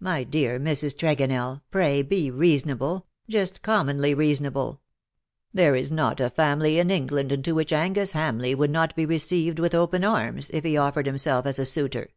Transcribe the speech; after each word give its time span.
My 0.00 0.24
dear 0.24 0.58
Mrs. 0.58 0.96
Tregonell^ 0.96 1.60
pray 1.70 2.00
be 2.00 2.30
reasonable, 2.30 3.08
just 3.28 3.60
commonly 3.60 4.14
reasonable! 4.14 4.80
There 5.52 5.74
is 5.74 5.92
not 5.92 6.18
a 6.18 6.30
family 6.30 6.78
in 6.78 6.90
England 6.90 7.30
into 7.30 7.54
which 7.54 7.74
Angus 7.74 8.14
Hamleigh 8.14 8.56
would 8.56 8.70
not 8.70 8.96
be 8.96 9.04
received 9.04 9.58
with 9.58 9.74
open 9.74 10.02
arms, 10.02 10.48
if 10.54 10.64
he 10.64 10.78
offered 10.78 11.04
himself 11.04 11.44
as 11.44 11.58
a 11.58 11.66
suitor. 11.66 12.08